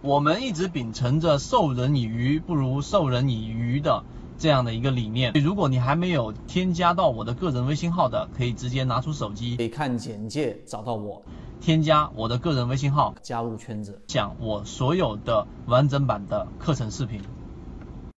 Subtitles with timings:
[0.00, 4.04] 我们一直秉承着授人以鱼不如授人以渔的
[4.38, 5.32] 这样的一个理念。
[5.42, 11.20] 如果你还没有添加到我的个人微信号的，可以直接拿出手机，可以看简介找到我，
[11.60, 17.20] 添加我的个人微信号，加入圈子，讲我所有的完整版的课程视频。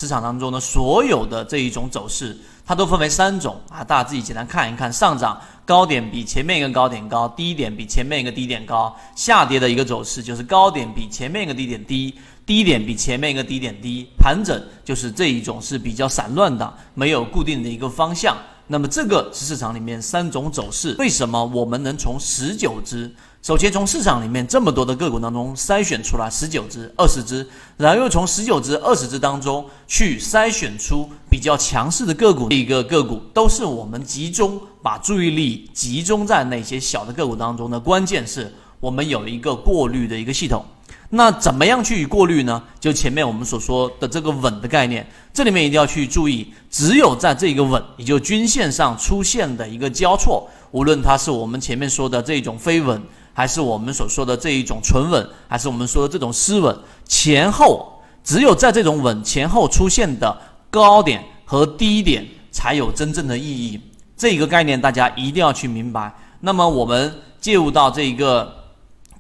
[0.01, 2.37] 市场当中呢，所有的这一种走势，
[2.69, 4.93] 它都分为三种啊，大家自己简单看一看。
[4.93, 14.07] 上涨高点比前面一个高点高，低点比前面一个低点高；下跌的一个走势就是高点比前面一个低点低，低点比前面一个低点低。
[14.19, 18.37] 盘整就是这一种是比较散乱的，没有固定的一个方向。
[18.67, 20.95] 那么这个是市场里面三种走势。
[20.99, 23.11] 为什么我们能从十九只？
[23.49, 27.49] 首先从市场里面这么多的个股当中筛选出来十九只、二十只，
[27.79, 32.51] 然后又从十九只、二十只当中去筛选出比较强势的个股。
[32.51, 40.63] 一个个股都是我们集中把注意力集中在那些小的个股当中的关键是我们有一个过滤的一个系统。
[41.09, 42.63] 那怎么样去过滤呢？
[42.79, 53.01] 就前面我们所说的这个稳的概念，这里面一定要去注意，只有在这个稳，也就均线上出现的一个交错，无论它是我们前面说的这种飞稳。
[53.39, 60.37] 还是我们所说的这一种纯稳，还是我们说的这种失稳，前后只有在这种稳前后出现的
[60.71, 63.81] 高点和低点才有真正的意义。
[64.17, 66.13] 这个概念大家一定要去明白。
[66.41, 68.53] 那么我们介入到这一个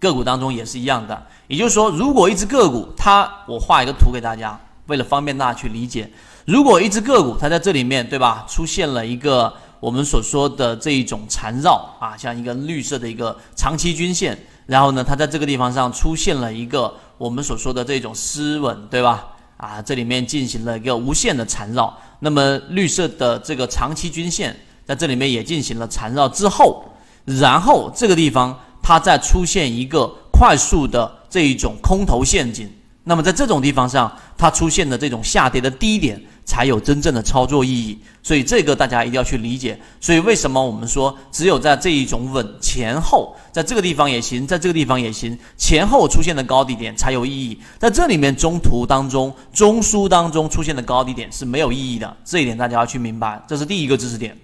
[0.01, 4.59] 个股当中也是一样的，也就是说，如果一只个股它，我画一个图给大家，
[4.89, 6.11] 为了方便大家去理解，
[6.45, 9.55] 如果一只个股它在这里面，对吧，出现了一个。
[9.81, 19.29] 我们所说的这一种缠绕啊，像一个绿色的一个长期均线，然后呢，它在这个地方上出现了一个我们所说的这种失稳，对吧？
[19.56, 21.97] 啊，这里面进行了一个无限的缠绕。
[22.21, 26.84] 那么绿色的这个长期均线在这里面也进行了缠绕之后，
[27.25, 32.69] 然后这个地方它再出现一个快速的这一种空头陷阱。
[33.05, 36.21] 那么在这种地方上，它出现的这种下跌的低点。
[36.49, 39.79] 才有真正的操作意义，所以这个大家一定要去理解。
[40.01, 47.61] 所以为什么我们说，只有在这一种稳前后，在这个地方也行，在这个地方也行，前后出现的高低点才有意义。
[47.78, 53.39] 在这里面中途当中、中枢当中出现的高低点是没有意义的，这一点大家要去明白。
[53.47, 54.34] 这是第一个知识点。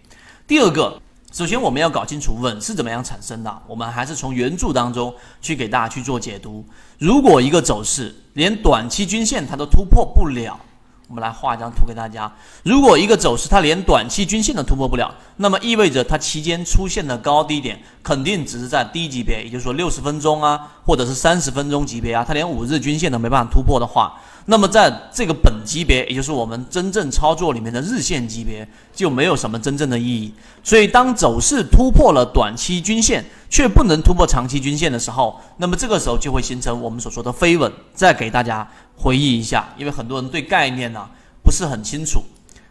[0.47, 1.01] 第二个，
[1.33, 3.63] 首先我们要搞清楚稳是怎么样产生的。
[3.67, 6.63] 我们还是从原著当中去给大家去做解读。
[6.99, 10.61] 如果一个走势连短期均线它都突破不了，
[11.09, 12.33] 我们来画一张图给大家。
[12.63, 24.19] 如果一个走势它连短期均线都突破不了，那么意味着它期间出现的高低点肯定只是在低级别，也就是说六十分钟啊，或者是三十分钟级别啊，它连五日均线都没办法突破的话。
[24.47, 30.35] 那么，在这个本级别，也就是我们真正操作里面的日线级别，就没有什么真正的意义。
[30.63, 37.73] 所以，当走势突破了短期均线，却不能突破长期均线的时候，那么这个时候就会形成我们所说的飞稳。
[37.95, 41.09] 再给大家回忆一下，因为很多人对概念呢
[41.41, 42.21] 不是很清楚，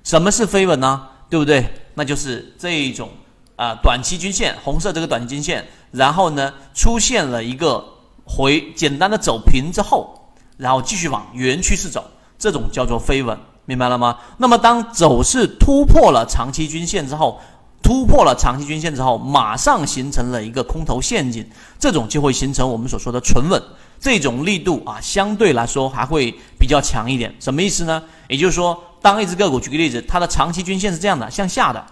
[0.04, 1.08] 什么是飞稳呢？
[1.30, 1.66] 对不对？
[1.94, 3.10] 那就是这一种
[3.56, 7.82] 啊，短期均线，红色这个短期均线，然后呢出现了一个
[8.26, 10.20] 回简单的走平之后。
[10.58, 12.04] 然后继续往原趋势走，
[12.38, 14.20] 这种叫做飞稳，明白了吗？
[14.38, 17.40] 那么当走势突破了长期均线之后，
[17.84, 21.46] 突破了长期均线之后，马上形成了一个空头陷阱，
[21.78, 23.62] 这种就会形成我们所说的纯稳，
[24.00, 27.36] 这种力度啊，相对来说还会比较强一点。
[27.40, 28.02] 什么意思呢？
[28.30, 31.86] 也就是说，当一只个股，举个例子，它的长期均线是这样的，向下的，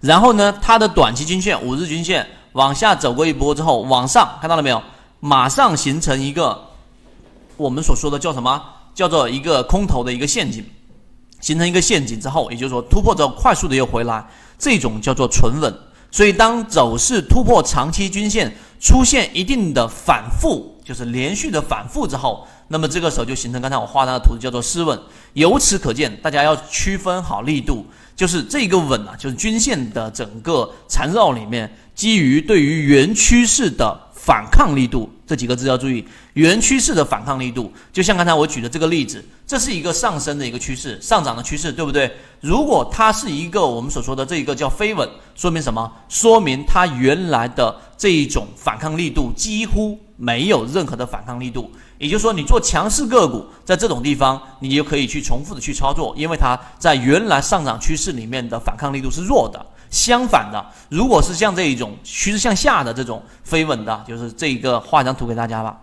[0.00, 4.82] 然后呢，它的短期均线、五日均线往下走过一波之后，往上看到了没有？
[5.20, 6.62] 马上形成一个。
[7.56, 8.62] 我们所说的叫什么？
[8.94, 10.62] 叫做一个空头的一个陷阱，
[11.40, 14.22] 形成一个陷阱之后，也就是说突破之后快速的又回来，
[14.58, 15.74] 这种叫做纯稳。
[16.10, 24.98] 所以当走势突破长期均线，出现一定的反复，就是连续的反复之后，那么这个时候就形成刚才我画那个图叫做失稳。
[25.34, 34.02] 由此可见，大家要区分好力度，就是这个稳啊，就是均线的整个缠绕里面，基于对于原趋势的。
[34.26, 42.10] 反抗力度这几个字要注意，原趋势的反抗力度，就像刚才我举的这个例子，这是一个上升的一个趋势，上涨的趋势，对不对？
[42.40, 45.92] 如果它是一个我们所说的这一个叫飞稳，说明什么？
[46.08, 51.70] 说明它原来的这一种反抗力度几乎没有任何的反抗力度。
[51.98, 59.64] 也就是说，你做强势个股，在这种地方，你就可以去重复的去操作，因为它在原来上涨趋势里面的反抗力度是弱的。
[59.96, 65.74] 相反的，如果是像这一种趋势向下的这种飞稳的，就是这一个画张图给大家吧。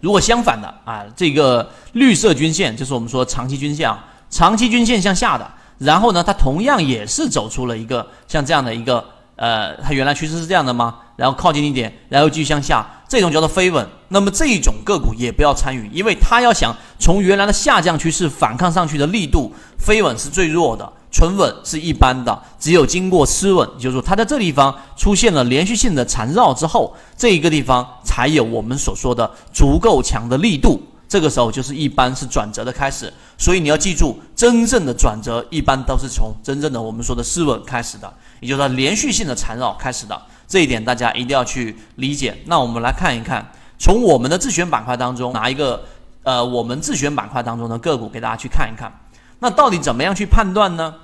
[0.00, 9.04] 如果相反的啊，这个绿色均线就是我们说长期均线啊，长期均线向下的，然后呢，它同样也是走出了一个像这样的一个
[9.36, 10.96] 呃，它原来趋势是这样的吗？
[11.16, 13.86] 然后靠近一点，然后继续向下，这种叫做飞稳。
[14.08, 22.36] 那么这一种个股也不要参与，因为它要想从原来的下降趋势反抗上去的力度，飞稳是最弱的，纯稳是一般的。
[22.58, 30.82] 只有经过失稳，就是说它在这地方出现了连续性的缠绕之后，这一个地方才有我们所说的足够强的力度。
[31.08, 38.10] 这个时候就是一般是转折的开始，所以你要记住，真正的转折一般都是从真正的我们说的失稳开始的，
[38.40, 40.18] 也就是说连续性的缠绕开始的。
[40.48, 42.34] 这一点大家一定要去理解。
[42.46, 43.46] 那我们来看一看，
[43.78, 45.84] 从我们的自选板块当中拿一个
[46.22, 48.90] 呃，我们自选板块当中的个股给大家去看一看。
[49.38, 50.94] 那到底怎么样去判断呢？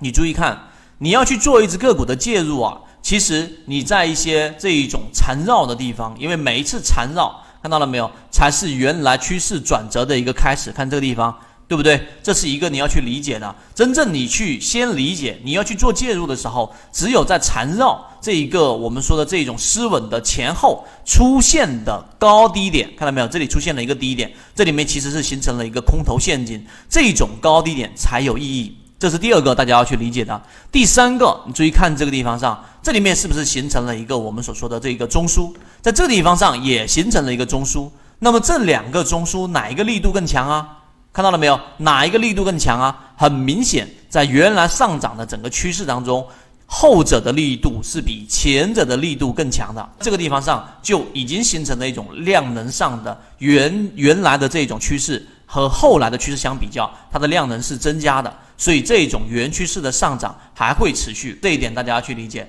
[0.00, 7.44] 你注意看，你要去做一只个股的介入啊，其实你在一些这一种缠绕的地方，因为每一次缠绕。
[7.60, 8.08] 看到了没有？
[8.30, 10.70] 才是原来趋势转折的一个开始。
[10.70, 11.36] 看这个地方，
[11.66, 12.00] 对不对？
[12.22, 13.52] 这是一个你要去理解的。
[13.74, 23.26] 真正你去先理解，你要去做介入的时候，只有在缠绕这一个我们说的这种失稳的前后出现的高低点，看到没有？
[23.26, 28.77] 这里出现了一个低点，这里面其实是形成了一个空头陷阱，这种高低点才有意义。
[28.98, 30.42] 这是第二个大家要去理解的。
[30.72, 35.52] 第三个，你注意看这个地方上，这里面是不是形成了一个我们所说的这个中枢？
[35.80, 37.88] 在这个地方上也形成了一个中枢。
[38.18, 40.78] 那么这两个中枢哪一个力度更强啊？
[41.12, 41.58] 看到了没有？
[41.76, 43.12] 哪一个力度更强啊？
[43.16, 46.26] 很明显，在原来上涨的整个趋势当中，
[46.66, 49.88] 后者的力度是比前者的力度更强的。
[50.00, 55.24] 这个地方上就已经形成了一种量能上的原原来的这种趋势。
[55.50, 62.46] 和后来的趋势相比较，它的量能是增加的，所以这种原趋势的上涨还会持续，这一点大家要去理解。